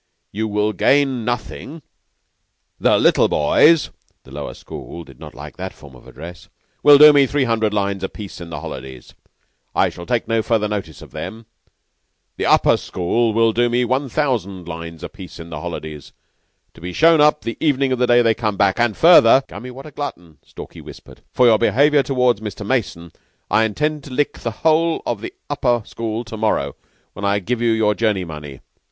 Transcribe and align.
You 0.31 0.47
will 0.47 0.73
gain 0.73 1.23
nothing. 1.25 1.83
The 2.79 2.97
little 2.97 3.27
boys 3.27 3.91
(the 4.23 4.31
Lower 4.31 4.55
School 4.55 5.03
did 5.03 5.19
not 5.19 5.35
like 5.35 5.57
that 5.57 5.73
form 5.73 5.93
of 5.95 6.07
address) 6.07 6.49
will 6.81 6.97
do 6.97 7.13
me 7.13 7.27
three 7.27 7.43
hundred 7.43 7.71
lines 7.71 8.03
apiece 8.03 8.41
in 8.41 8.49
the 8.49 8.61
holidays. 8.61 9.13
I 9.75 9.89
shall 9.89 10.07
take 10.07 10.27
no 10.27 10.41
further 10.41 10.67
notice 10.67 11.03
of 11.03 11.11
them. 11.11 11.45
The 12.37 12.47
Upper 12.47 12.77
School 12.77 13.31
will 13.35 13.53
do 13.53 13.69
me 13.69 13.85
one 13.85 14.09
thousand 14.09 14.67
lines 14.67 15.03
apiece 15.03 15.39
in 15.39 15.51
the 15.51 15.61
holidays, 15.61 16.13
to 16.73 16.81
be 16.81 16.93
shown 16.93 17.21
up 17.21 17.41
the 17.43 17.55
evening 17.59 17.91
of 17.91 17.99
the 17.99 18.07
day 18.07 18.23
they 18.23 18.33
come 18.33 18.57
back. 18.57 18.79
And 18.79 18.97
further" 18.97 19.43
"Gummy, 19.47 19.69
what 19.69 19.85
a 19.85 19.91
glutton!" 19.91 20.39
Stalky 20.43 20.81
whispered. 20.81 21.21
"For 21.31 21.45
your 21.45 21.59
behavior 21.59 22.01
towards 22.01 22.41
Mr. 22.41 22.65
Mason 22.65 23.11
I 23.51 23.65
intend 23.65 24.03
to 24.05 24.11
lick 24.11 24.39
the 24.39 24.49
whole 24.65 25.03
of 25.05 25.21
the 25.21 25.31
Upper 25.47 25.83
School 25.85 26.23
to 26.23 26.37
morrow 26.37 26.75
when 27.13 27.23
I 27.23 27.37
give 27.37 27.61
you 27.61 27.69
your 27.69 27.93
journey 27.93 28.25
money. 28.25 28.61